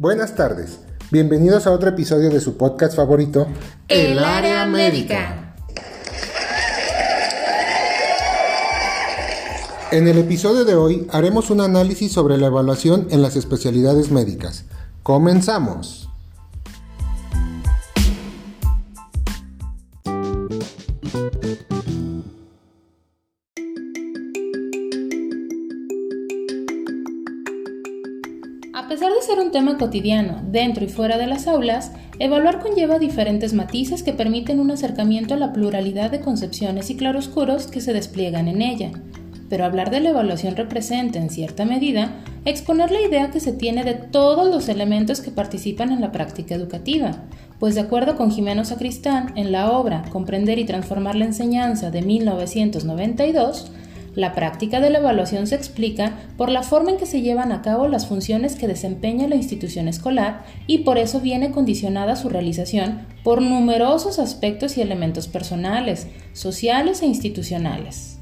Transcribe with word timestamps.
Buenas 0.00 0.36
tardes, 0.36 0.78
bienvenidos 1.10 1.66
a 1.66 1.72
otro 1.72 1.88
episodio 1.88 2.30
de 2.30 2.38
su 2.38 2.56
podcast 2.56 2.94
favorito, 2.94 3.48
El 3.88 4.20
Área 4.20 4.64
Médica. 4.64 5.56
En 9.90 10.06
el 10.06 10.18
episodio 10.18 10.64
de 10.64 10.76
hoy 10.76 11.08
haremos 11.10 11.50
un 11.50 11.62
análisis 11.62 12.12
sobre 12.12 12.38
la 12.38 12.46
evaluación 12.46 13.08
en 13.10 13.22
las 13.22 13.34
especialidades 13.34 14.12
médicas. 14.12 14.66
Comenzamos. 15.02 16.07
A 28.88 28.90
pesar 28.90 29.12
de 29.12 29.20
ser 29.20 29.38
un 29.38 29.50
tema 29.50 29.76
cotidiano, 29.76 30.40
dentro 30.46 30.82
y 30.82 30.88
fuera 30.88 31.18
de 31.18 31.26
las 31.26 31.46
aulas, 31.46 31.92
evaluar 32.18 32.58
conlleva 32.58 32.98
diferentes 32.98 33.52
matices 33.52 34.02
que 34.02 34.14
permiten 34.14 34.60
un 34.60 34.70
acercamiento 34.70 35.34
a 35.34 35.36
la 35.36 35.52
pluralidad 35.52 36.10
de 36.10 36.22
concepciones 36.22 36.88
y 36.88 36.96
claroscuros 36.96 37.66
que 37.66 37.82
se 37.82 37.92
despliegan 37.92 38.48
en 38.48 38.62
ella. 38.62 38.90
Pero 39.50 39.66
hablar 39.66 39.90
de 39.90 40.00
la 40.00 40.08
evaluación 40.08 40.56
representa, 40.56 41.18
en 41.18 41.28
cierta 41.28 41.66
medida, 41.66 42.14
exponer 42.46 42.90
la 42.90 43.02
idea 43.02 43.30
que 43.30 43.40
se 43.40 43.52
tiene 43.52 43.84
de 43.84 43.92
todos 43.92 44.48
los 44.48 44.70
elementos 44.70 45.20
que 45.20 45.32
participan 45.32 45.92
en 45.92 46.00
la 46.00 46.10
práctica 46.10 46.54
educativa, 46.54 47.24
pues 47.58 47.74
de 47.74 47.82
acuerdo 47.82 48.16
con 48.16 48.30
Jimeno 48.30 48.64
Sacristán, 48.64 49.34
en 49.36 49.52
la 49.52 49.70
obra 49.70 50.02
Comprender 50.10 50.58
y 50.58 50.64
transformar 50.64 51.14
la 51.14 51.26
enseñanza 51.26 51.90
de 51.90 52.00
1992, 52.00 53.70
la 54.18 54.34
práctica 54.34 54.80
de 54.80 54.90
la 54.90 54.98
evaluación 54.98 55.46
se 55.46 55.54
explica 55.54 56.18
por 56.36 56.50
la 56.50 56.64
forma 56.64 56.90
en 56.90 56.96
que 56.96 57.06
se 57.06 57.22
llevan 57.22 57.52
a 57.52 57.62
cabo 57.62 57.86
las 57.86 58.08
funciones 58.08 58.56
que 58.56 58.66
desempeña 58.66 59.28
la 59.28 59.36
institución 59.36 59.86
escolar 59.86 60.44
y 60.66 60.78
por 60.78 60.98
eso 60.98 61.20
viene 61.20 61.52
condicionada 61.52 62.16
su 62.16 62.28
realización 62.28 63.06
por 63.22 63.40
numerosos 63.40 64.18
aspectos 64.18 64.76
y 64.76 64.80
elementos 64.82 65.28
personales, 65.28 66.08
sociales 66.32 67.00
e 67.02 67.06
institucionales. 67.06 68.17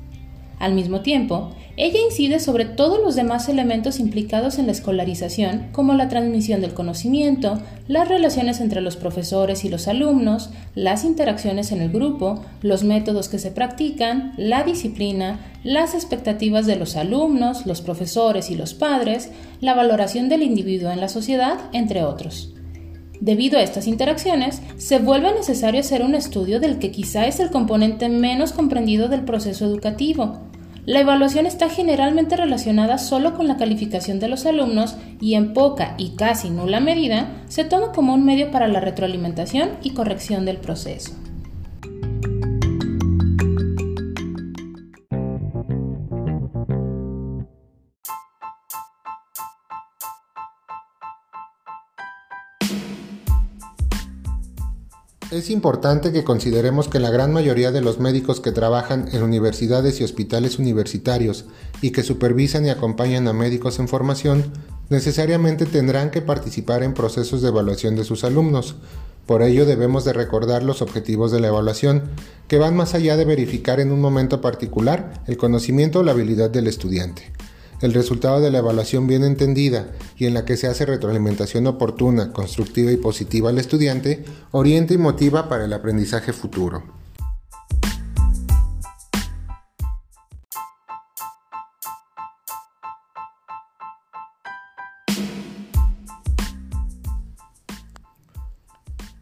Al 0.58 0.72
mismo 0.72 1.00
tiempo, 1.00 1.50
ella 1.76 1.98
incide 2.00 2.40
sobre 2.40 2.64
todos 2.64 2.98
los 2.98 3.14
demás 3.14 3.50
elementos 3.50 4.00
implicados 4.00 4.58
en 4.58 4.64
la 4.64 4.72
escolarización, 4.72 5.68
como 5.72 5.92
la 5.92 6.08
transmisión 6.08 6.62
del 6.62 6.72
conocimiento, 6.72 7.60
las 7.88 8.08
relaciones 8.08 8.60
entre 8.60 8.80
los 8.80 8.96
profesores 8.96 9.66
y 9.66 9.68
los 9.68 9.86
alumnos, 9.86 10.48
las 10.74 11.04
interacciones 11.04 11.72
en 11.72 11.82
el 11.82 11.90
grupo, 11.90 12.42
los 12.62 12.84
métodos 12.84 13.28
que 13.28 13.38
se 13.38 13.50
practican, 13.50 14.32
la 14.38 14.62
disciplina, 14.62 15.40
las 15.62 15.94
expectativas 15.94 16.64
de 16.64 16.76
los 16.76 16.96
alumnos, 16.96 17.66
los 17.66 17.82
profesores 17.82 18.50
y 18.50 18.54
los 18.54 18.72
padres, 18.72 19.30
la 19.60 19.74
valoración 19.74 20.30
del 20.30 20.42
individuo 20.42 20.90
en 20.90 21.00
la 21.00 21.08
sociedad, 21.10 21.58
entre 21.74 22.02
otros. 22.04 22.54
Debido 23.20 23.58
a 23.58 23.62
estas 23.62 23.86
interacciones, 23.86 24.60
se 24.76 24.98
vuelve 24.98 25.32
necesario 25.32 25.80
hacer 25.80 26.02
un 26.02 26.14
estudio 26.14 26.60
del 26.60 26.78
que 26.78 26.90
quizá 26.90 27.26
es 27.26 27.40
el 27.40 27.50
componente 27.50 28.08
menos 28.08 28.52
comprendido 28.52 29.08
del 29.08 29.24
proceso 29.24 29.64
educativo. 29.64 30.40
La 30.86 31.00
evaluación 31.00 31.46
está 31.46 31.68
generalmente 31.68 32.36
relacionada 32.36 32.98
solo 32.98 33.34
con 33.34 33.48
la 33.48 33.56
calificación 33.56 34.20
de 34.20 34.28
los 34.28 34.46
alumnos 34.46 34.96
y 35.20 35.34
en 35.34 35.52
poca 35.52 35.96
y 35.98 36.10
casi 36.10 36.48
nula 36.48 36.78
medida 36.78 37.26
se 37.48 37.64
toma 37.64 37.90
como 37.90 38.14
un 38.14 38.24
medio 38.24 38.52
para 38.52 38.68
la 38.68 38.78
retroalimentación 38.78 39.70
y 39.82 39.94
corrección 39.94 40.44
del 40.44 40.58
proceso. 40.58 41.12
Es 55.36 55.50
importante 55.50 56.12
que 56.12 56.24
consideremos 56.24 56.88
que 56.88 56.98
la 56.98 57.10
gran 57.10 57.30
mayoría 57.30 57.70
de 57.70 57.82
los 57.82 58.00
médicos 58.00 58.40
que 58.40 58.52
trabajan 58.52 59.10
en 59.12 59.22
universidades 59.22 60.00
y 60.00 60.04
hospitales 60.04 60.58
universitarios 60.58 61.44
y 61.82 61.90
que 61.90 62.02
supervisan 62.02 62.64
y 62.64 62.70
acompañan 62.70 63.28
a 63.28 63.34
médicos 63.34 63.78
en 63.78 63.86
formación 63.86 64.50
necesariamente 64.88 65.66
tendrán 65.66 66.10
que 66.10 66.22
participar 66.22 66.82
en 66.82 66.94
procesos 66.94 67.42
de 67.42 67.48
evaluación 67.48 67.96
de 67.96 68.04
sus 68.04 68.24
alumnos. 68.24 68.76
Por 69.26 69.42
ello 69.42 69.66
debemos 69.66 70.06
de 70.06 70.14
recordar 70.14 70.62
los 70.62 70.80
objetivos 70.80 71.30
de 71.32 71.40
la 71.40 71.48
evaluación, 71.48 72.04
que 72.48 72.56
van 72.56 72.74
más 72.74 72.94
allá 72.94 73.18
de 73.18 73.26
verificar 73.26 73.78
en 73.78 73.92
un 73.92 74.00
momento 74.00 74.40
particular 74.40 75.22
el 75.26 75.36
conocimiento 75.36 75.98
o 75.98 76.02
la 76.02 76.12
habilidad 76.12 76.48
del 76.48 76.66
estudiante. 76.66 77.30
El 77.82 77.92
resultado 77.92 78.40
de 78.40 78.50
la 78.50 78.58
evaluación 78.58 79.06
bien 79.06 79.22
entendida 79.22 79.88
y 80.16 80.24
en 80.24 80.32
la 80.32 80.46
que 80.46 80.56
se 80.56 80.66
hace 80.66 80.86
retroalimentación 80.86 81.66
oportuna, 81.66 82.32
constructiva 82.32 82.90
y 82.90 82.96
positiva 82.96 83.50
al 83.50 83.58
estudiante, 83.58 84.24
orienta 84.50 84.94
y 84.94 84.98
motiva 84.98 85.48
para 85.48 85.66
el 85.66 85.72
aprendizaje 85.74 86.32
futuro. 86.32 86.82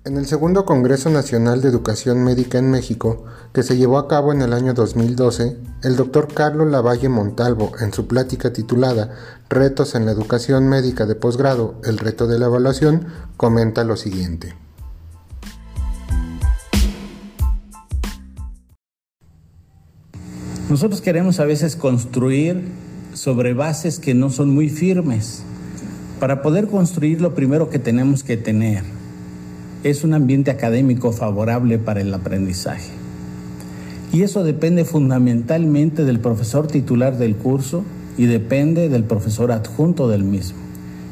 En 0.06 0.18
el 0.18 0.26
segundo 0.26 0.66
Congreso 0.66 1.08
Nacional 1.08 1.62
de 1.62 1.70
Educación 1.70 2.22
Médica 2.24 2.58
en 2.58 2.70
México, 2.70 3.24
que 3.54 3.62
se 3.62 3.78
llevó 3.78 3.96
a 3.96 4.06
cabo 4.06 4.34
en 4.34 4.42
el 4.42 4.52
año 4.52 4.74
2012, 4.74 5.56
el 5.82 5.96
doctor 5.96 6.28
Carlos 6.34 6.70
Lavalle 6.70 7.08
Montalvo, 7.08 7.72
en 7.80 7.90
su 7.90 8.06
plática 8.06 8.52
titulada 8.52 9.14
Retos 9.48 9.94
en 9.94 10.04
la 10.04 10.12
Educación 10.12 10.68
Médica 10.68 11.06
de 11.06 11.14
Posgrado, 11.14 11.80
el 11.84 11.96
reto 11.96 12.26
de 12.26 12.38
la 12.38 12.46
evaluación, 12.46 13.06
comenta 13.38 13.82
lo 13.82 13.96
siguiente. 13.96 14.54
Nosotros 20.68 21.00
queremos 21.00 21.40
a 21.40 21.46
veces 21.46 21.76
construir 21.76 22.62
sobre 23.14 23.54
bases 23.54 23.98
que 24.00 24.12
no 24.12 24.28
son 24.28 24.50
muy 24.50 24.68
firmes. 24.68 25.44
Para 26.20 26.42
poder 26.42 26.68
construir 26.68 27.22
lo 27.22 27.34
primero 27.34 27.70
que 27.70 27.78
tenemos 27.78 28.22
que 28.22 28.36
tener 28.36 28.93
es 29.84 30.02
un 30.02 30.14
ambiente 30.14 30.50
académico 30.50 31.12
favorable 31.12 31.78
para 31.78 32.00
el 32.00 32.12
aprendizaje. 32.12 32.90
Y 34.12 34.22
eso 34.22 34.42
depende 34.42 34.84
fundamentalmente 34.84 36.04
del 36.04 36.18
profesor 36.18 36.66
titular 36.66 37.18
del 37.18 37.36
curso 37.36 37.84
y 38.16 38.26
depende 38.26 38.88
del 38.88 39.04
profesor 39.04 39.52
adjunto 39.52 40.08
del 40.08 40.24
mismo 40.24 40.58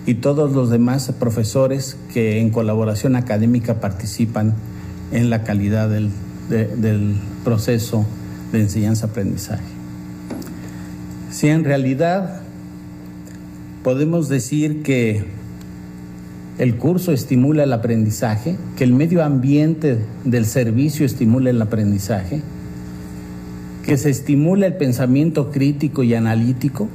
y 0.06 0.15
todos 0.15 0.53
los 0.53 0.71
demás 0.71 1.12
profesores 1.19 1.97
que 2.12 2.41
en 2.41 2.50
colaboración 2.50 3.15
académica 3.15 3.81
participan 3.81 4.55
en 5.12 5.31
la 5.31 5.44
calidad 5.44 5.89
del, 5.89 6.10
de, 6.49 6.66
del 6.66 7.15
proceso 7.44 8.04
de 8.53 8.60
enseñanza-aprendizaje. 8.60 9.62
Si 11.31 11.49
en 11.49 11.65
realidad 11.65 12.41
podemos 13.84 14.28
decir 14.28 14.83
que 14.83 15.25
el 16.58 16.76
curso 16.76 17.12
estimula 17.12 17.64
el 17.64 17.72
aprendizaje, 17.72 18.56
que 18.76 18.84
el 18.84 18.92
medio 18.92 19.24
ambiente 19.24 19.98
del 20.24 20.46
servicio 20.46 21.06
estimula 21.06 21.50
el 21.50 21.60
aprendizaje, 21.60 22.42
que 23.84 23.96
se 23.96 24.10
estimula 24.10 24.66
el 24.66 24.74
pensamiento 24.74 25.50
crítico 25.50 26.02
y 26.02 26.14
analítico, 26.14 26.88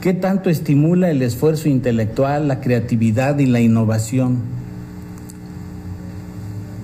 ¿Qué 0.00 0.14
tanto 0.14 0.48
estimula 0.48 1.10
el 1.10 1.20
esfuerzo 1.20 1.68
intelectual, 1.68 2.48
la 2.48 2.62
creatividad 2.62 3.38
y 3.38 3.44
la 3.44 3.60
innovación? 3.60 4.38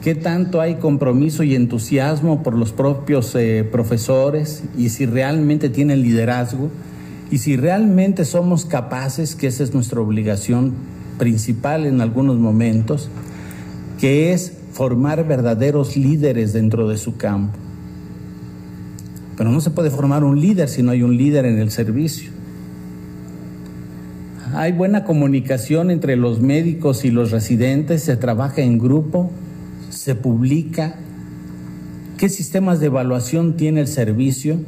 ¿Qué 0.04 0.14
tanto 0.14 0.60
hay 0.60 0.74
compromiso 0.74 1.42
y 1.42 1.54
entusiasmo 1.54 2.42
por 2.42 2.54
los 2.54 2.72
propios 2.72 3.34
eh, 3.34 3.66
profesores 3.72 4.64
y 4.76 4.90
si 4.90 5.06
realmente 5.06 5.70
tienen 5.70 6.02
liderazgo? 6.02 6.68
Y 7.30 7.38
si 7.38 7.56
realmente 7.56 8.24
somos 8.24 8.64
capaces, 8.64 9.34
que 9.34 9.48
esa 9.48 9.64
es 9.64 9.74
nuestra 9.74 10.00
obligación 10.00 10.74
principal 11.18 11.86
en 11.86 12.00
algunos 12.00 12.36
momentos, 12.36 13.08
que 13.98 14.32
es 14.32 14.52
formar 14.72 15.26
verdaderos 15.26 15.96
líderes 15.96 16.52
dentro 16.52 16.88
de 16.88 16.98
su 16.98 17.16
campo. 17.16 17.58
Pero 19.36 19.50
no 19.50 19.60
se 19.60 19.70
puede 19.70 19.90
formar 19.90 20.24
un 20.24 20.40
líder 20.40 20.68
si 20.68 20.82
no 20.82 20.92
hay 20.92 21.02
un 21.02 21.16
líder 21.16 21.46
en 21.46 21.58
el 21.58 21.70
servicio. 21.70 22.30
Hay 24.54 24.72
buena 24.72 25.04
comunicación 25.04 25.90
entre 25.90 26.16
los 26.16 26.40
médicos 26.40 27.04
y 27.04 27.10
los 27.10 27.30
residentes, 27.30 28.02
se 28.02 28.16
trabaja 28.16 28.62
en 28.62 28.78
grupo, 28.78 29.30
se 29.90 30.14
publica. 30.14 30.94
¿Qué 32.16 32.28
sistemas 32.28 32.80
de 32.80 32.86
evaluación 32.86 33.56
tiene 33.56 33.80
el 33.80 33.88
servicio? 33.88 34.58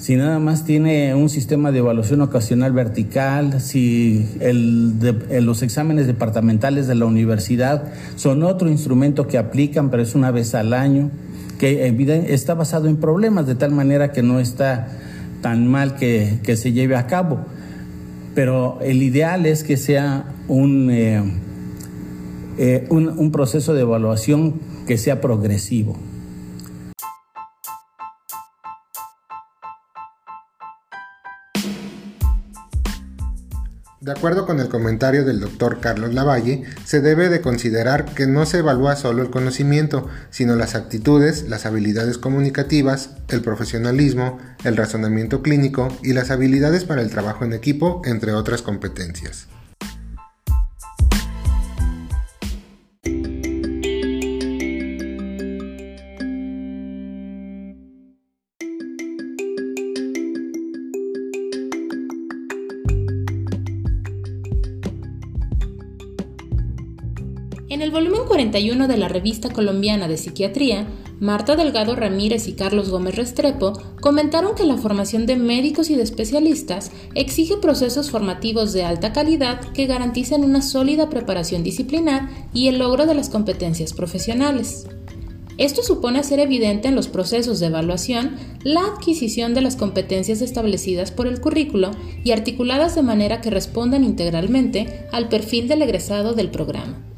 Si 0.00 0.16
nada 0.16 0.38
más 0.38 0.64
tiene 0.64 1.14
un 1.14 1.28
sistema 1.28 1.70
de 1.70 1.78
evaluación 1.78 2.22
ocasional 2.22 2.72
vertical, 2.72 3.60
si 3.60 4.26
el 4.40 4.98
de, 4.98 5.40
los 5.40 5.62
exámenes 5.62 6.06
departamentales 6.06 6.88
de 6.88 6.96
la 6.96 7.04
universidad 7.04 7.84
son 8.16 8.42
otro 8.42 8.68
instrumento 8.68 9.28
que 9.28 9.38
aplican, 9.38 9.90
pero 9.90 10.02
es 10.02 10.14
una 10.14 10.32
vez 10.32 10.54
al 10.56 10.72
año, 10.72 11.10
que 11.58 11.86
está 12.28 12.54
basado 12.54 12.88
en 12.88 12.96
problemas, 12.96 13.46
de 13.46 13.54
tal 13.54 13.70
manera 13.70 14.10
que 14.10 14.22
no 14.22 14.40
está 14.40 14.88
tan 15.42 15.66
mal 15.68 15.94
que, 15.96 16.40
que 16.42 16.56
se 16.56 16.72
lleve 16.72 16.96
a 16.96 17.06
cabo 17.06 17.44
pero 18.34 18.78
el 18.80 19.02
ideal 19.02 19.46
es 19.46 19.64
que 19.64 19.76
sea 19.76 20.24
un, 20.48 20.88
eh, 20.90 21.22
eh, 22.58 22.86
un 22.90 23.32
proceso 23.32 23.74
de 23.74 23.82
evaluación 23.82 24.54
que 24.86 24.98
sea 24.98 25.20
progresivo. 25.20 25.96
De 34.00 34.12
acuerdo 34.12 34.46
con 34.46 34.60
el 34.60 34.70
comentario 34.70 35.26
del 35.26 35.40
doctor 35.40 35.78
Carlos 35.78 36.14
Lavalle, 36.14 36.64
se 36.86 37.02
debe 37.02 37.28
de 37.28 37.42
considerar 37.42 38.06
que 38.06 38.26
no 38.26 38.46
se 38.46 38.60
evalúa 38.60 38.96
solo 38.96 39.20
el 39.20 39.28
conocimiento, 39.28 40.08
sino 40.30 40.56
las 40.56 40.74
actitudes, 40.74 41.46
las 41.50 41.66
habilidades 41.66 42.16
comunicativas, 42.16 43.10
el 43.28 43.42
profesionalismo, 43.42 44.38
el 44.64 44.78
razonamiento 44.78 45.42
clínico 45.42 45.88
y 46.02 46.14
las 46.14 46.30
habilidades 46.30 46.84
para 46.84 47.02
el 47.02 47.10
trabajo 47.10 47.44
en 47.44 47.52
equipo, 47.52 48.00
entre 48.06 48.32
otras 48.32 48.62
competencias. 48.62 49.48
En 67.80 67.84
el 67.84 67.92
volumen 67.92 68.26
41 68.28 68.88
de 68.88 68.98
la 68.98 69.08
Revista 69.08 69.48
Colombiana 69.48 70.06
de 70.06 70.18
Psiquiatría, 70.18 70.86
Marta 71.18 71.56
Delgado 71.56 71.96
Ramírez 71.96 72.46
y 72.46 72.52
Carlos 72.52 72.90
Gómez 72.90 73.16
Restrepo 73.16 73.72
comentaron 74.02 74.54
que 74.54 74.66
la 74.66 74.76
formación 74.76 75.24
de 75.24 75.36
médicos 75.36 75.88
y 75.88 75.94
de 75.94 76.02
especialistas 76.02 76.90
exige 77.14 77.56
procesos 77.56 78.10
formativos 78.10 78.74
de 78.74 78.84
alta 78.84 79.14
calidad 79.14 79.60
que 79.72 79.86
garanticen 79.86 80.44
una 80.44 80.60
sólida 80.60 81.08
preparación 81.08 81.62
disciplinar 81.62 82.28
y 82.52 82.68
el 82.68 82.80
logro 82.80 83.06
de 83.06 83.14
las 83.14 83.30
competencias 83.30 83.94
profesionales. 83.94 84.86
Esto 85.56 85.82
supone 85.82 86.18
hacer 86.18 86.38
evidente 86.38 86.88
en 86.88 86.94
los 86.94 87.08
procesos 87.08 87.60
de 87.60 87.68
evaluación 87.68 88.36
la 88.62 88.84
adquisición 88.84 89.54
de 89.54 89.62
las 89.62 89.76
competencias 89.76 90.42
establecidas 90.42 91.12
por 91.12 91.26
el 91.26 91.40
currículo 91.40 91.92
y 92.24 92.32
articuladas 92.32 92.94
de 92.94 93.00
manera 93.00 93.40
que 93.40 93.48
respondan 93.48 94.04
integralmente 94.04 95.06
al 95.12 95.30
perfil 95.30 95.66
del 95.66 95.80
egresado 95.80 96.34
del 96.34 96.50
programa. 96.50 97.09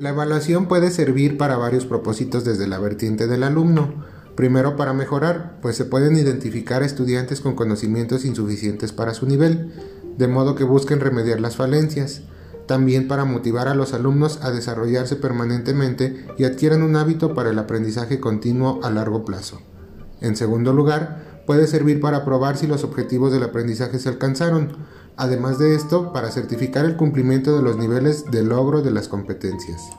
La 0.00 0.08
evaluación 0.08 0.66
puede 0.66 0.90
servir 0.90 1.38
para 1.38 1.56
varios 1.56 1.86
propósitos 1.86 2.44
desde 2.44 2.66
la 2.66 2.80
vertiente 2.80 3.28
del 3.28 3.44
alumno. 3.44 4.04
Primero 4.34 4.74
para 4.74 4.92
mejorar, 4.92 5.60
pues 5.62 5.76
se 5.76 5.84
pueden 5.84 6.16
identificar 6.16 6.82
estudiantes 6.82 7.40
con 7.40 7.54
conocimientos 7.54 8.24
insuficientes 8.24 8.92
para 8.92 9.14
su 9.14 9.26
nivel, 9.26 9.72
de 10.18 10.26
modo 10.26 10.56
que 10.56 10.64
busquen 10.64 10.98
remediar 10.98 11.40
las 11.40 11.54
falencias. 11.54 12.22
También 12.66 13.06
para 13.06 13.24
motivar 13.24 13.68
a 13.68 13.76
los 13.76 13.94
alumnos 13.94 14.40
a 14.42 14.50
desarrollarse 14.50 15.14
permanentemente 15.14 16.26
y 16.38 16.44
adquieran 16.44 16.82
un 16.82 16.96
hábito 16.96 17.32
para 17.32 17.50
el 17.50 17.58
aprendizaje 17.60 18.18
continuo 18.18 18.80
a 18.82 18.90
largo 18.90 19.24
plazo. 19.24 19.60
En 20.20 20.34
segundo 20.34 20.72
lugar, 20.72 21.42
puede 21.46 21.68
servir 21.68 22.00
para 22.00 22.24
probar 22.24 22.56
si 22.56 22.66
los 22.66 22.82
objetivos 22.82 23.32
del 23.32 23.44
aprendizaje 23.44 24.00
se 24.00 24.08
alcanzaron, 24.08 24.76
Además 25.16 25.58
de 25.58 25.76
esto, 25.76 26.12
para 26.12 26.30
certificar 26.30 26.84
el 26.84 26.96
cumplimiento 26.96 27.56
de 27.56 27.62
los 27.62 27.76
niveles 27.76 28.30
de 28.30 28.42
logro 28.42 28.82
de 28.82 28.90
las 28.90 29.08
competencias. 29.08 29.90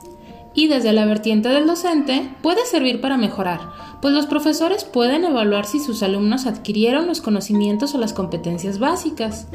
Y 0.54 0.68
desde 0.68 0.92
la 0.92 1.04
vertiente 1.04 1.48
del 1.48 1.66
docente 1.66 2.34
puede 2.42 2.64
servir 2.66 3.00
para 3.00 3.16
mejorar, 3.16 3.60
pues 4.00 4.14
los 4.14 4.26
profesores 4.26 4.84
pueden 4.84 5.24
evaluar 5.24 5.66
si 5.66 5.80
sus 5.80 6.02
alumnos 6.02 6.46
adquirieron 6.46 7.06
los 7.06 7.20
conocimientos 7.20 7.94
o 7.94 7.98
las 7.98 8.12
competencias 8.12 8.78
básicas. 8.78 9.48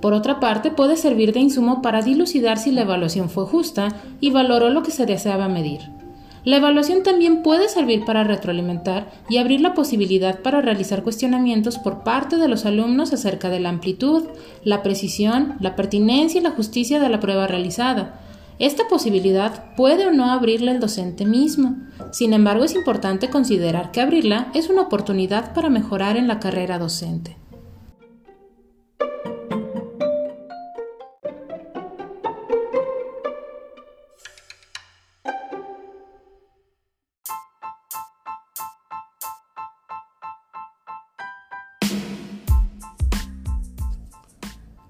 Por 0.00 0.14
otra 0.14 0.40
parte, 0.40 0.70
puede 0.70 0.96
servir 0.96 1.32
de 1.32 1.40
insumo 1.40 1.80
para 1.80 2.02
dilucidar 2.02 2.58
si 2.58 2.70
la 2.70 2.82
evaluación 2.82 3.30
fue 3.30 3.46
justa 3.46 4.02
y 4.20 4.30
valoró 4.30 4.68
lo 4.68 4.82
que 4.82 4.90
se 4.90 5.06
deseaba 5.06 5.48
medir. 5.48 6.01
La 6.44 6.56
evaluación 6.56 7.04
también 7.04 7.42
puede 7.44 7.68
servir 7.68 8.04
para 8.04 8.24
retroalimentar 8.24 9.12
y 9.28 9.36
abrir 9.36 9.60
la 9.60 9.74
posibilidad 9.74 10.40
para 10.40 10.60
realizar 10.60 11.04
cuestionamientos 11.04 11.78
por 11.78 12.02
parte 12.02 12.36
de 12.36 12.48
los 12.48 12.66
alumnos 12.66 13.12
acerca 13.12 13.48
de 13.48 13.60
la 13.60 13.68
amplitud, 13.68 14.24
la 14.64 14.82
precisión, 14.82 15.54
la 15.60 15.76
pertinencia 15.76 16.40
y 16.40 16.44
la 16.44 16.50
justicia 16.50 16.98
de 16.98 17.08
la 17.08 17.20
prueba 17.20 17.46
realizada. 17.46 18.20
Esta 18.58 18.88
posibilidad 18.88 19.74
puede 19.76 20.06
o 20.06 20.10
no 20.10 20.32
abrirla 20.32 20.72
el 20.72 20.80
docente 20.80 21.24
mismo. 21.24 21.76
Sin 22.10 22.32
embargo, 22.32 22.64
es 22.64 22.74
importante 22.74 23.30
considerar 23.30 23.92
que 23.92 24.00
abrirla 24.00 24.50
es 24.52 24.68
una 24.68 24.82
oportunidad 24.82 25.54
para 25.54 25.70
mejorar 25.70 26.16
en 26.16 26.26
la 26.26 26.40
carrera 26.40 26.78
docente. 26.78 27.41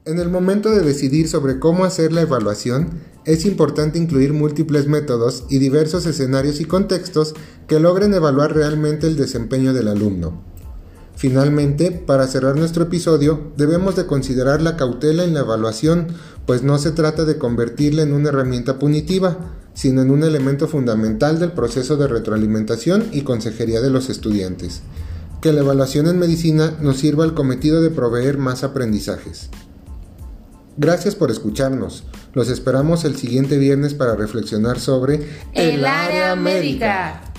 En 0.05 0.19
el 0.19 0.29
momento 0.29 0.69
de 0.71 0.81
decidir 0.81 1.29
sobre 1.29 1.61
cómo 1.61 1.85
hacer 1.85 2.13
la 2.13 2.23
evaluación, 2.23 2.91
es 3.25 3.47
importante 3.47 4.01
incluir 4.01 4.33
múltiples 4.33 4.89
métodos 4.89 5.45
y 5.49 5.59
diversos 5.59 6.07
escenarios 6.07 6.61
y 6.61 6.65
contextos 6.65 7.35
que 7.69 7.79
logren 7.79 8.13
evaluar 8.13 8.53
realmente 8.53 9.07
el 9.07 9.15
desempeño 9.17 9.73
del 9.73 9.87
alumno. 9.87 10.43
Finalmente, 11.15 11.93
para 11.93 12.27
cerrar 12.27 12.57
nuestro 12.57 12.83
episodio, 12.83 13.53
debemos 13.57 13.95
de 13.95 14.07
considerar 14.07 14.61
la 14.61 14.77
cautela 14.77 15.23
en 15.23 15.35
la 15.35 15.41
evaluación, 15.41 16.09
pues 16.47 16.65
no 16.65 16.79
se 16.79 16.91
trata 16.91 17.25
de 17.25 17.39
convertirla 17.39 18.03
en 18.03 18.13
una 18.13 18.31
herramienta 18.31 18.81
punitiva, 18.81 19.39
sino 19.73 20.03
en 20.03 20.11
un 20.11 20.25
elemento 20.25 20.67
fundamental 20.67 21.39
del 21.39 21.53
proceso 21.53 21.97
de 21.97 22.09
retroalimentación 22.09 23.07
y 23.13 23.21
consejería 23.21 23.81
de 23.81 23.91
los 23.91 24.11
estudiantes. 24.11 24.81
Que 25.41 25.53
la 25.53 25.61
evaluación 25.61 26.09
en 26.09 26.19
medicina 26.19 26.77
nos 26.81 26.97
sirva 26.97 27.23
al 27.23 27.35
cometido 27.35 27.81
de 27.81 27.91
proveer 27.91 28.37
más 28.37 28.65
aprendizajes. 28.65 29.49
Gracias 30.77 31.15
por 31.15 31.31
escucharnos. 31.31 32.05
Los 32.33 32.49
esperamos 32.49 33.05
el 33.05 33.17
siguiente 33.17 33.59
viernes 33.59 33.95
para 33.95 34.17
reflexionar 34.17 34.79
sobre 34.81 35.21
el 35.53 35.85
área 35.85 36.35
médica. 36.35 37.32